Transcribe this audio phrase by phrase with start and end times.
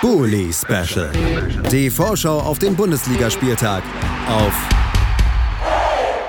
[0.00, 1.12] Bully Special.
[1.70, 3.82] Die Vorschau auf den Bundesligaspieltag
[4.28, 4.68] auf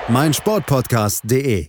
[0.10, 1.68] meinsportpodcast.de.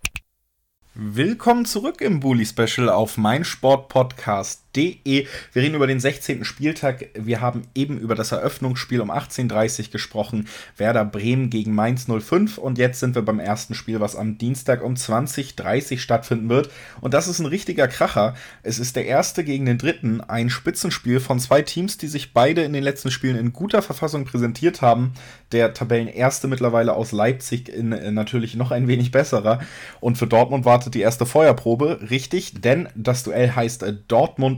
[0.94, 4.61] Willkommen zurück im Bully Special auf meinsportpodcast.de.
[4.74, 6.46] Wir reden über den 16.
[6.46, 7.10] Spieltag.
[7.14, 10.48] Wir haben eben über das Eröffnungsspiel um 18.30 Uhr gesprochen.
[10.78, 12.56] Werder Bremen gegen Mainz 05.
[12.56, 16.70] Und jetzt sind wir beim ersten Spiel, was am Dienstag um 20.30 Uhr stattfinden wird.
[17.02, 18.34] Und das ist ein richtiger Kracher.
[18.62, 20.22] Es ist der erste gegen den dritten.
[20.22, 24.24] Ein Spitzenspiel von zwei Teams, die sich beide in den letzten Spielen in guter Verfassung
[24.24, 25.12] präsentiert haben.
[25.52, 29.60] Der Tabellenerste mittlerweile aus Leipzig in äh, natürlich noch ein wenig besserer.
[30.00, 31.98] Und für Dortmund wartet die erste Feuerprobe.
[32.08, 33.96] Richtig, denn das Duell heißt äh,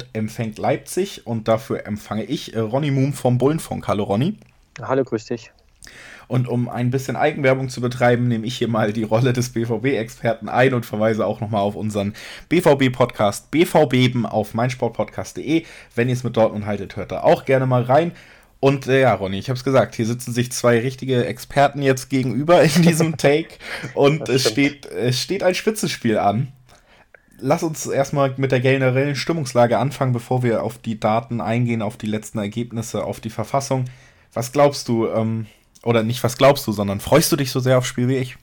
[0.04, 3.88] Dortmund empfängt Leipzig und dafür empfange ich äh, Ronny Moom vom Bullenfunk.
[3.88, 4.36] Hallo Ronny.
[4.80, 5.50] Hallo, grüß dich.
[6.26, 10.48] Und um ein bisschen Eigenwerbung zu betreiben, nehme ich hier mal die Rolle des BVB-Experten
[10.48, 12.14] ein und verweise auch nochmal auf unseren
[12.48, 15.64] BVB-Podcast BVBeben auf meinsportpodcast.de.
[15.94, 18.12] Wenn ihr es mit Dortmund haltet, hört da auch gerne mal rein.
[18.60, 22.08] Und äh, ja, Ronny, ich habe es gesagt, hier sitzen sich zwei richtige Experten jetzt
[22.08, 23.56] gegenüber in diesem Take
[23.92, 26.48] und es steht, es steht ein Spitzenspiel an
[27.44, 31.98] lass uns erstmal mit der generellen Stimmungslage anfangen, bevor wir auf die Daten eingehen, auf
[31.98, 33.84] die letzten Ergebnisse, auf die Verfassung.
[34.32, 35.46] Was glaubst du, ähm,
[35.84, 38.38] oder nicht was glaubst du, sondern freust du dich so sehr aufs Spiel wie ich?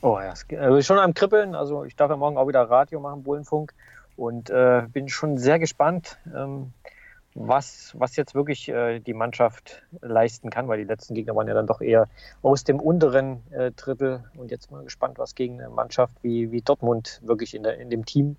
[0.00, 1.54] Oh ja, also schon am Kribbeln.
[1.54, 3.74] Also ich darf ja morgen auch wieder Radio machen, Bullenfunk.
[4.16, 6.18] Und äh, bin schon sehr gespannt.
[6.34, 6.72] Ähm,
[7.34, 11.54] was, was jetzt wirklich äh, die Mannschaft leisten kann, weil die letzten Gegner waren ja
[11.54, 12.08] dann doch eher
[12.42, 14.24] aus dem unteren äh, Drittel.
[14.36, 17.90] Und jetzt mal gespannt, was gegen eine Mannschaft wie, wie Dortmund wirklich in, der, in
[17.90, 18.36] dem Team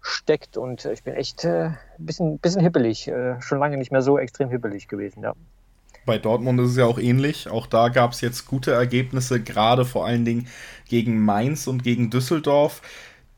[0.00, 0.56] steckt.
[0.56, 3.08] Und ich bin echt ein äh, bisschen, bisschen hippelig.
[3.08, 5.34] Äh, schon lange nicht mehr so extrem hippelig gewesen, ja.
[6.04, 7.48] Bei Dortmund ist es ja auch ähnlich.
[7.48, 10.46] Auch da gab es jetzt gute Ergebnisse, gerade vor allen Dingen
[10.88, 12.80] gegen Mainz und gegen Düsseldorf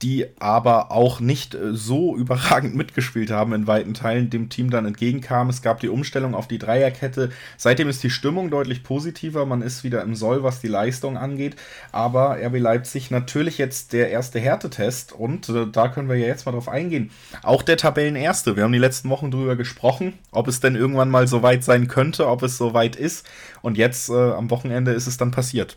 [0.02, 4.86] die aber auch nicht äh, so überragend mitgespielt haben in weiten Teilen, dem Team dann
[4.86, 5.48] entgegenkam.
[5.48, 7.30] Es gab die Umstellung auf die Dreierkette.
[7.56, 9.44] Seitdem ist die Stimmung deutlich positiver.
[9.46, 11.56] Man ist wieder im Soll, was die Leistung angeht.
[11.90, 16.46] Aber RB Leipzig natürlich jetzt der erste Härtetest und äh, da können wir ja jetzt
[16.46, 17.10] mal drauf eingehen.
[17.42, 18.56] Auch der Tabellenerste.
[18.56, 21.88] Wir haben die letzten Wochen drüber gesprochen, ob es denn irgendwann mal so weit sein
[21.88, 23.26] könnte, ob es so weit ist.
[23.62, 25.76] Und jetzt äh, am Wochenende ist es dann passiert.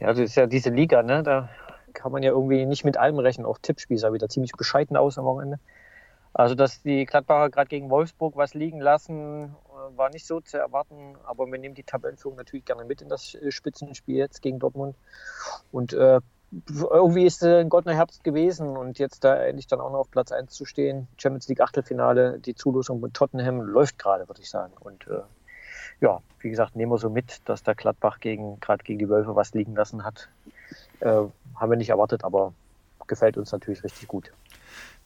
[0.00, 1.22] Ja, das ist ja diese Liga, ne?
[1.22, 1.48] Da
[1.92, 3.46] kann man ja irgendwie nicht mit allem rechnen.
[3.46, 5.58] Auch Tippspiel sah wieder ziemlich bescheiden aus am Wochenende.
[6.32, 10.58] Also, dass die Gladbacher gerade gegen Wolfsburg was liegen lassen, äh, war nicht so zu
[10.58, 11.16] erwarten.
[11.24, 14.96] Aber wir nehmen die Tabellenführung natürlich gerne mit in das äh, Spitzenspiel jetzt gegen Dortmund.
[15.72, 16.20] Und äh,
[16.68, 20.10] irgendwie ist es ein goldener Herbst gewesen und jetzt da endlich dann auch noch auf
[20.10, 21.08] Platz 1 zu stehen.
[21.18, 24.72] Champions League Achtelfinale, die Zulosung mit Tottenham läuft gerade, würde ich sagen.
[24.80, 25.20] Und äh,
[26.00, 29.52] ja, wie gesagt, nehmen wir so mit, dass der Gladbach gerade gegen die Wölfe was
[29.52, 30.28] liegen lassen hat.
[31.00, 31.22] Äh,
[31.56, 32.52] haben wir nicht erwartet, aber
[33.06, 34.30] gefällt uns natürlich richtig gut.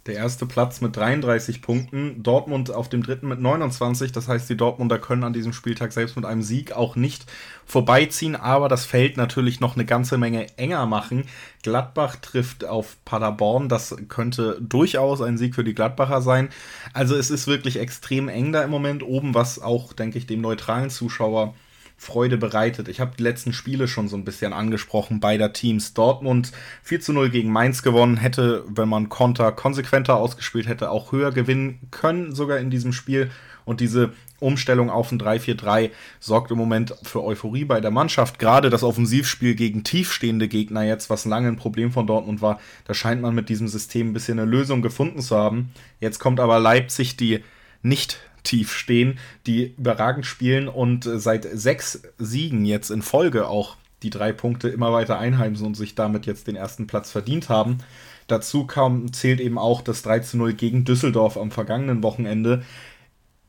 [0.07, 4.11] Der erste Platz mit 33 Punkten, Dortmund auf dem dritten mit 29.
[4.11, 7.31] Das heißt, die Dortmunder können an diesem Spieltag selbst mit einem Sieg auch nicht
[7.67, 11.27] vorbeiziehen, aber das Feld natürlich noch eine ganze Menge enger machen.
[11.63, 16.49] Gladbach trifft auf Paderborn, das könnte durchaus ein Sieg für die Gladbacher sein.
[16.93, 20.41] Also es ist wirklich extrem eng da im Moment oben, was auch, denke ich, dem
[20.41, 21.55] neutralen Zuschauer
[22.03, 22.89] Freude bereitet.
[22.89, 25.95] Ich habe die letzten Spiele schon so ein bisschen angesprochen beider Teams.
[25.95, 26.51] Dortmund
[26.83, 31.31] 4 zu 0 gegen Mainz gewonnen, hätte, wenn man Konter konsequenter ausgespielt hätte, auch höher
[31.31, 33.31] gewinnen können, sogar in diesem Spiel.
[33.65, 38.41] Und diese Umstellung auf ein 3-4-3 sorgt im Moment für Euphorie bei der Mannschaft.
[38.41, 42.95] Gerade das Offensivspiel gegen tiefstehende Gegner jetzt, was lange ein Problem von Dortmund war, da
[42.95, 45.71] scheint man mit diesem System ein bisschen eine Lösung gefunden zu haben.
[46.01, 47.45] Jetzt kommt aber Leipzig, die
[47.83, 53.77] nicht tief stehen, die überragend spielen und äh, seit sechs Siegen jetzt in Folge auch
[54.03, 57.79] die drei Punkte immer weiter einheimsen und sich damit jetzt den ersten Platz verdient haben.
[58.27, 62.63] Dazu kam, zählt eben auch das 3 zu 0 gegen Düsseldorf am vergangenen Wochenende.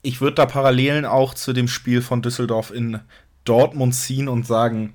[0.02, 3.00] Ich würde da Parallelen auch zu dem Spiel von Düsseldorf in
[3.46, 4.94] Dortmund ziehen und sagen,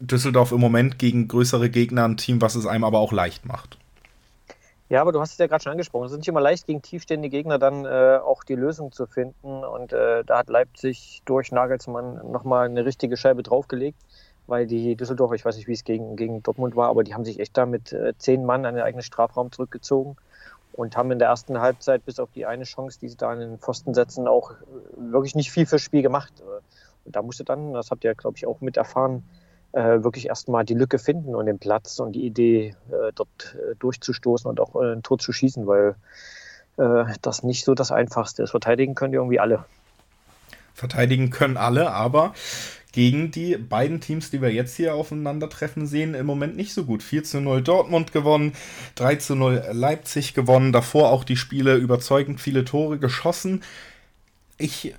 [0.00, 3.78] Düsseldorf im Moment gegen größere Gegner ein Team, was es einem aber auch leicht macht.
[4.94, 6.06] Ja, aber du hast es ja gerade schon angesprochen.
[6.06, 9.64] Es ist nicht immer leicht, gegen tiefstehende Gegner dann äh, auch die Lösung zu finden.
[9.64, 13.98] Und äh, da hat Leipzig durch Nagelsmann nochmal eine richtige Scheibe draufgelegt,
[14.46, 17.24] weil die Düsseldorfer, ich weiß nicht, wie es gegen, gegen Dortmund war, aber die haben
[17.24, 20.14] sich echt da mit äh, zehn Mann an den eigenen Strafraum zurückgezogen
[20.74, 23.40] und haben in der ersten Halbzeit bis auf die eine Chance, die sie da an
[23.40, 24.54] den Pfosten setzen, auch äh,
[24.96, 26.32] wirklich nicht viel fürs Spiel gemacht.
[27.04, 29.24] Und da musste dann, das habt ihr, glaube ich, auch mit erfahren,
[29.74, 33.74] äh, wirklich erstmal die Lücke finden und den Platz und die Idee, äh, dort äh,
[33.78, 35.96] durchzustoßen und auch äh, ein Tor zu schießen, weil
[36.76, 38.52] äh, das nicht so das Einfachste ist.
[38.52, 39.64] Verteidigen können die irgendwie alle.
[40.74, 42.34] Verteidigen können alle, aber
[42.92, 47.02] gegen die beiden Teams, die wir jetzt hier aufeinandertreffen sehen, im Moment nicht so gut.
[47.02, 48.52] 4 zu 0 Dortmund gewonnen,
[48.94, 53.64] 3 zu 0 Leipzig gewonnen, davor auch die Spiele überzeugend viele Tore geschossen.
[54.56, 54.94] ich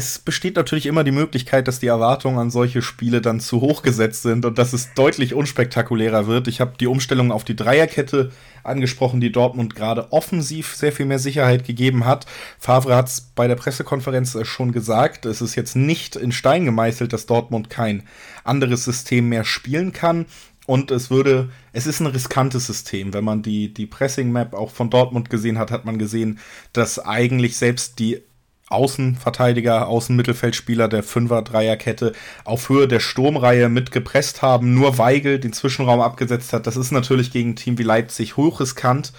[0.00, 3.82] es besteht natürlich immer die Möglichkeit, dass die Erwartungen an solche Spiele dann zu hoch
[3.82, 6.48] gesetzt sind und dass es deutlich unspektakulärer wird.
[6.48, 8.32] Ich habe die Umstellung auf die Dreierkette
[8.62, 12.24] angesprochen, die Dortmund gerade offensiv sehr viel mehr Sicherheit gegeben hat.
[12.58, 16.64] Favre hat es bei der Pressekonferenz äh, schon gesagt, es ist jetzt nicht in Stein
[16.64, 18.04] gemeißelt, dass Dortmund kein
[18.42, 20.24] anderes System mehr spielen kann.
[20.66, 23.12] Und es würde, es ist ein riskantes System.
[23.12, 26.38] Wenn man die, die Pressing-Map auch von Dortmund gesehen hat, hat man gesehen,
[26.72, 28.22] dass eigentlich selbst die
[28.70, 32.12] Außenverteidiger, Außenmittelfeldspieler der Fünfer-Dreierkette
[32.44, 36.66] auf Höhe der Sturmreihe mitgepresst haben, nur Weigel den Zwischenraum abgesetzt hat.
[36.66, 39.12] Das ist natürlich gegen ein Team wie Leipzig hochriskant.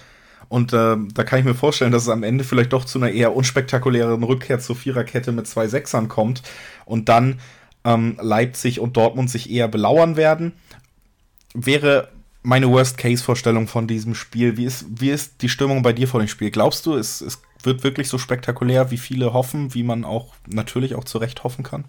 [0.48, 3.10] Und äh, da kann ich mir vorstellen, dass es am Ende vielleicht doch zu einer
[3.10, 6.42] eher unspektakulären Rückkehr zur Viererkette mit zwei Sechsern kommt
[6.84, 7.40] und dann
[7.84, 10.52] ähm, Leipzig und Dortmund sich eher belauern werden.
[11.54, 12.08] Wäre
[12.42, 14.56] meine Worst-Case-Vorstellung von diesem Spiel.
[14.56, 16.50] Wie ist, wie ist die Stimmung bei dir vor dem Spiel?
[16.50, 20.94] Glaubst du, es, es wird wirklich so spektakulär, wie viele hoffen, wie man auch natürlich
[20.94, 21.84] auch zu Recht hoffen kann?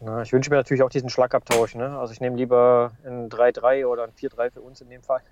[0.00, 1.74] Na, ich wünsche mir natürlich auch diesen Schlagabtausch.
[1.74, 1.98] Ne?
[1.98, 5.22] Also ich nehme lieber ein 3-3 oder ein 4-3 für uns in dem Fall,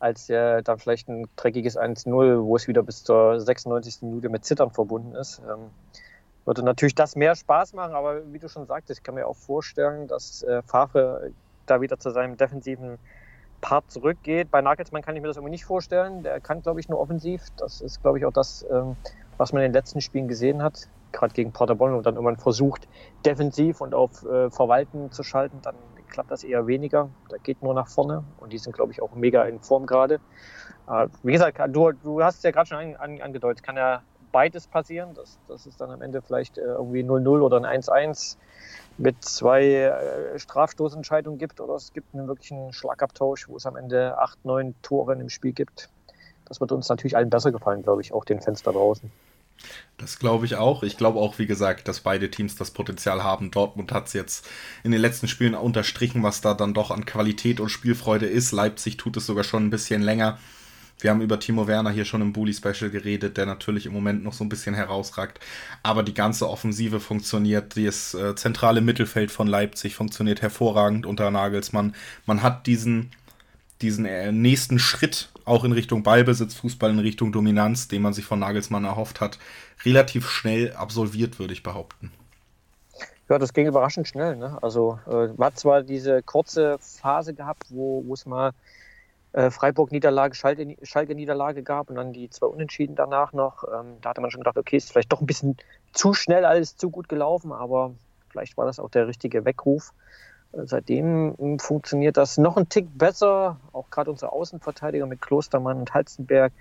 [0.00, 4.02] als äh, dann vielleicht ein dreckiges 1-0, wo es wieder bis zur 96.
[4.02, 5.40] Minute mit Zittern verbunden ist.
[5.48, 5.70] Ähm,
[6.44, 9.36] würde natürlich das mehr Spaß machen, aber wie du schon sagtest, ich kann mir auch
[9.36, 11.30] vorstellen, dass äh, Favre
[11.66, 12.98] da wieder zu seinem defensiven
[13.60, 14.50] Part zurückgeht.
[14.50, 16.22] Bei Nagelsmann kann ich mir das irgendwie nicht vorstellen.
[16.22, 17.42] Der kann, glaube ich, nur offensiv.
[17.56, 18.96] Das ist, glaube ich, auch das, ähm,
[19.36, 20.88] was man in den letzten Spielen gesehen hat.
[21.12, 22.88] Gerade gegen Paderborn und dann irgendwann versucht,
[23.26, 25.58] defensiv und auf äh, Verwalten zu schalten.
[25.62, 25.74] Dann
[26.08, 27.08] klappt das eher weniger.
[27.28, 28.24] Da geht nur nach vorne.
[28.38, 30.20] Und die sind, glaube ich, auch mega in Form gerade.
[30.88, 33.62] Äh, wie gesagt, du, du hast es ja gerade schon an, an, angedeutet.
[33.62, 34.02] Kann ja
[34.32, 35.14] beides passieren.
[35.14, 38.36] Dass, dass es dann am Ende vielleicht äh, irgendwie 0-0 oder ein 1-1
[39.00, 44.18] mit zwei äh, Strafstoßentscheidungen gibt oder es gibt einen wirklichen Schlagabtausch, wo es am Ende
[44.18, 45.88] acht, neun Tore im Spiel gibt.
[46.44, 49.10] Das wird uns natürlich allen besser gefallen, glaube ich, auch den da draußen.
[49.96, 50.82] Das glaube ich auch.
[50.82, 53.50] Ich glaube auch, wie gesagt, dass beide Teams das Potenzial haben.
[53.50, 54.48] Dortmund hat es jetzt
[54.82, 58.52] in den letzten Spielen unterstrichen, was da dann doch an Qualität und Spielfreude ist.
[58.52, 60.38] Leipzig tut es sogar schon ein bisschen länger.
[61.02, 64.32] Wir haben über Timo Werner hier schon im Bully-Special geredet, der natürlich im Moment noch
[64.32, 65.40] so ein bisschen herausragt.
[65.82, 67.76] Aber die ganze Offensive funktioniert.
[67.76, 71.94] Das äh, zentrale Mittelfeld von Leipzig funktioniert hervorragend unter Nagelsmann.
[72.26, 73.10] Man hat diesen,
[73.80, 78.24] diesen äh, nächsten Schritt auch in Richtung Ballbesitz, Fußball in Richtung Dominanz, den man sich
[78.24, 79.38] von Nagelsmann erhofft hat,
[79.84, 82.12] relativ schnell absolviert, würde ich behaupten.
[83.28, 84.36] Ja, das ging überraschend schnell.
[84.36, 84.58] Ne?
[84.60, 88.52] Also äh, man hat zwar diese kurze Phase gehabt, wo es mal
[89.32, 93.64] äh, Freiburg-Niederlage, Schalke-Niederlage gab und dann die zwei Unentschieden danach noch.
[93.64, 95.56] Ähm, da hatte man schon gedacht, okay, ist vielleicht doch ein bisschen
[95.92, 97.92] zu schnell alles zu gut gelaufen, aber
[98.28, 99.92] vielleicht war das auch der richtige Weckruf.
[100.52, 105.94] Äh, seitdem funktioniert das noch ein Tick besser, auch gerade unsere Außenverteidiger mit Klostermann und
[105.94, 106.52] Halstenberg.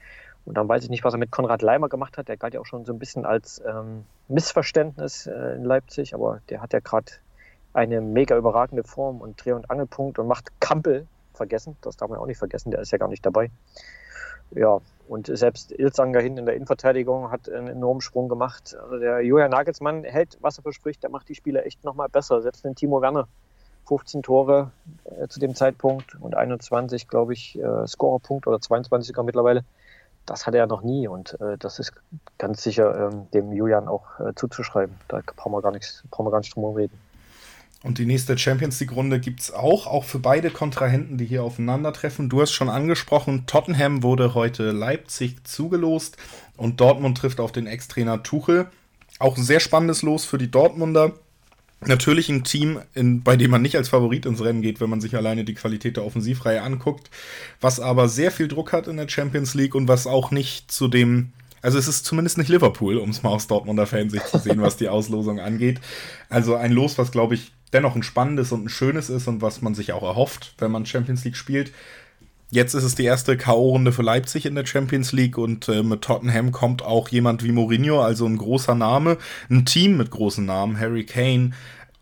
[0.45, 2.27] Und dann weiß ich nicht, was er mit Konrad Leimer gemacht hat.
[2.27, 6.41] Der galt ja auch schon so ein bisschen als ähm, Missverständnis äh, in Leipzig, aber
[6.49, 7.11] der hat ja gerade
[7.73, 11.07] eine mega überragende Form und Dreh- und Angelpunkt und macht Kampel
[11.39, 11.77] vergessen.
[11.81, 13.49] Das darf man auch nicht vergessen, der ist ja gar nicht dabei.
[14.51, 18.75] Ja, und selbst Ilzanger hinten in der Innenverteidigung hat einen enormen Sprung gemacht.
[18.81, 22.41] Also der Julian Nagelsmann hält, was er verspricht, der macht die Spieler echt nochmal besser.
[22.41, 23.27] Selbst den Timo Werner,
[23.87, 24.71] 15 Tore
[25.05, 29.63] äh, zu dem Zeitpunkt und 21, glaube ich, äh, Scorerpunkt oder 22 sogar mittlerweile.
[30.25, 31.93] Das hatte er noch nie und äh, das ist
[32.37, 34.95] ganz sicher ähm, dem Julian auch äh, zuzuschreiben.
[35.07, 37.08] Da brauchen wir gar nichts, brauchen wir gar nicht drum reden.
[37.81, 42.27] Und die nächste Champions League-Runde gibt es auch, auch für beide Kontrahenten, die hier aufeinandertreffen.
[42.27, 46.17] Du hast schon angesprochen, Tottenham wurde heute Leipzig zugelost
[46.57, 48.67] und Dortmund trifft auf den Ex-Trainer Tuchel.
[49.17, 51.13] Auch ein sehr spannendes Los für die Dortmunder.
[51.85, 54.99] Natürlich ein Team, in, bei dem man nicht als Favorit ins Rennen geht, wenn man
[54.99, 57.09] sich alleine die Qualität der Offensivreihe anguckt,
[57.61, 60.89] was aber sehr viel Druck hat in der Champions League und was auch nicht zu
[60.89, 61.31] dem
[61.61, 64.77] also es ist zumindest nicht Liverpool, um es mal aus Dortmunder Fansicht zu sehen, was
[64.77, 65.81] die Auslosung angeht.
[66.29, 69.61] Also ein Los, was glaube ich dennoch ein spannendes und ein schönes ist und was
[69.61, 71.71] man sich auch erhofft, wenn man Champions League spielt.
[72.51, 76.01] Jetzt ist es die erste K.O.-Runde für Leipzig in der Champions League und äh, mit
[76.01, 79.17] Tottenham kommt auch jemand wie Mourinho, also ein großer Name,
[79.51, 81.51] ein Team mit großen Namen, Harry Kane,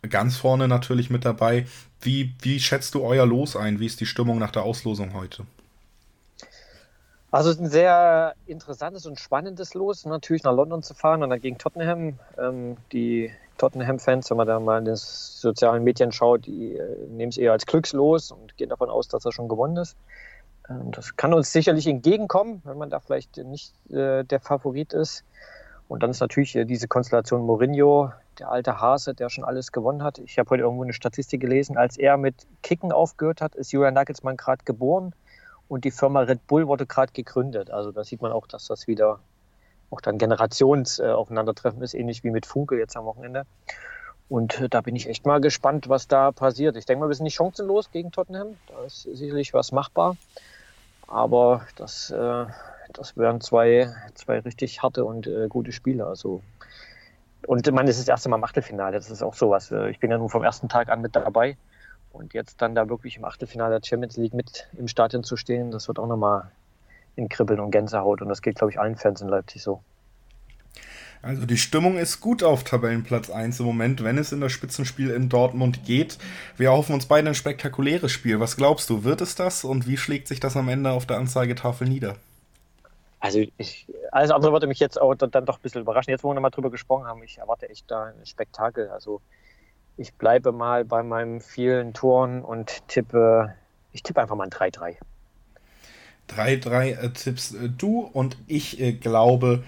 [0.09, 1.65] ganz vorne natürlich mit dabei.
[1.99, 3.81] Wie, wie schätzt du euer Los ein?
[3.81, 5.45] Wie ist die Stimmung nach der Auslosung heute?
[7.29, 11.57] Also ein sehr interessantes und spannendes Los, natürlich nach London zu fahren und dann gegen
[11.57, 12.19] Tottenham.
[12.37, 17.29] Ähm, die Tottenham-Fans, wenn man da mal in den sozialen Medien schaut, die äh, nehmen
[17.29, 19.97] es eher als Glückslos und gehen davon aus, dass er schon gewonnen ist.
[20.69, 25.23] Ähm, das kann uns sicherlich entgegenkommen, wenn man da vielleicht nicht äh, der Favorit ist.
[25.87, 30.03] Und dann ist natürlich äh, diese Konstellation Mourinho, der alte Hase, der schon alles gewonnen
[30.03, 30.19] hat.
[30.19, 33.93] Ich habe heute irgendwo eine Statistik gelesen, als er mit Kicken aufgehört hat, ist Julian
[33.93, 35.13] Nagelsmann gerade geboren
[35.67, 37.71] und die Firma Red Bull wurde gerade gegründet.
[37.71, 39.19] Also da sieht man auch, dass das wieder
[39.89, 43.45] auch dann Generationsaufeinandertreffen ist, ähnlich wie mit Funke jetzt am Wochenende.
[44.29, 46.75] Und äh, da bin ich echt mal gespannt, was da passiert.
[46.75, 48.57] Ich denke mal, wir sind nicht chancenlos gegen Tottenham.
[48.67, 50.17] Da ist sicherlich was machbar.
[51.07, 52.45] Aber das, äh,
[52.91, 56.05] das wären zwei, zwei richtig harte und äh, gute Spiele.
[56.05, 56.41] Also
[57.45, 58.97] und es ist das erste Mal im Achtelfinale.
[58.97, 59.71] Das ist auch sowas.
[59.71, 61.57] Äh, ich bin ja nun vom ersten Tag an mit dabei.
[62.11, 65.71] Und jetzt dann da wirklich im Achtelfinale der Champions League mit im Stadion zu stehen,
[65.71, 66.51] das wird auch nochmal
[67.17, 68.21] in Kribbeln und Gänsehaut.
[68.21, 69.81] Und das geht, glaube ich, allen Fans in Leipzig so.
[71.21, 75.09] Also die Stimmung ist gut auf Tabellenplatz 1 im Moment, wenn es in das Spitzenspiel
[75.09, 76.19] in Dortmund geht.
[76.57, 78.39] Wir hoffen uns beide ein spektakuläres Spiel.
[78.39, 81.17] Was glaubst du, wird es das und wie schlägt sich das am Ende auf der
[81.17, 82.15] Anzeigetafel nieder?
[83.19, 86.11] Also ich, alles andere würde mich jetzt auch dann doch ein bisschen überraschen.
[86.11, 88.89] Jetzt, wo wir nochmal drüber gesprochen haben, ich erwarte echt da ein Spektakel.
[88.89, 89.21] Also
[89.97, 93.55] ich bleibe mal bei meinen vielen Toren und tippe,
[93.91, 94.97] ich tippe einfach mal ein 3-3.
[96.29, 99.63] 3-3 äh, tippst äh, du und ich äh, glaube,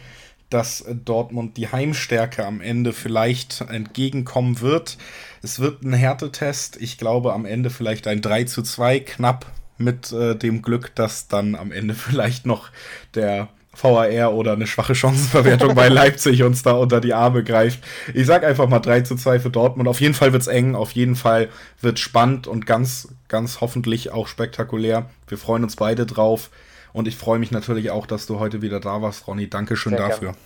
[0.50, 4.98] dass äh, Dortmund die Heimstärke am Ende vielleicht entgegenkommen wird.
[5.42, 6.78] Es wird ein Härtetest.
[6.82, 9.46] Ich glaube am Ende vielleicht ein 3 zu 2 knapp
[9.78, 12.70] mit dem Glück, dass dann am Ende vielleicht noch
[13.16, 17.84] der VAR oder eine schwache Chancenverwertung bei Leipzig uns da unter die Arme greift.
[18.14, 19.88] Ich sag einfach mal 3 zu 2 für Dortmund.
[19.88, 21.50] Auf jeden Fall wird's eng, auf jeden Fall
[21.80, 25.10] wird spannend und ganz, ganz hoffentlich auch spektakulär.
[25.28, 26.50] Wir freuen uns beide drauf.
[26.92, 29.50] Und ich freue mich natürlich auch, dass du heute wieder da warst, Ronny.
[29.50, 30.32] Dankeschön sehr dafür.
[30.32, 30.38] Gerne.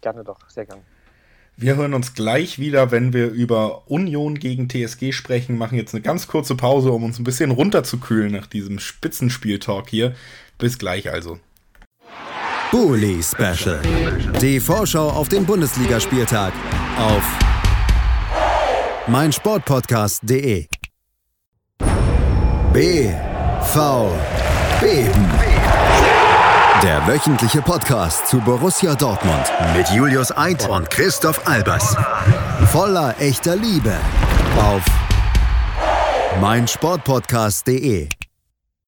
[0.00, 0.82] gerne doch, sehr gerne.
[1.58, 5.56] Wir hören uns gleich wieder, wenn wir über Union gegen TSG sprechen.
[5.56, 10.14] Machen jetzt eine ganz kurze Pause, um uns ein bisschen runterzukühlen nach diesem Spitzenspiel-Talk hier.
[10.58, 11.38] Bis gleich also.
[12.76, 13.80] Bully Special.
[14.38, 16.52] Die Vorschau auf den Bundesligaspieltag
[16.98, 17.22] auf
[19.06, 20.66] meinsportpodcast.de.
[22.74, 24.10] BV
[24.78, 25.30] Beben.
[26.82, 31.96] Der wöchentliche Podcast zu Borussia Dortmund mit Julius Eid und Christoph Albers.
[32.66, 33.96] Voller echter Liebe
[34.58, 34.82] auf
[36.42, 38.10] meinsportpodcast.de.